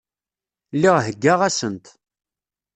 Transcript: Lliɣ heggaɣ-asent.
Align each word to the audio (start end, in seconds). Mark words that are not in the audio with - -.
Lliɣ 0.75 0.97
heggaɣ-asent. 1.07 1.85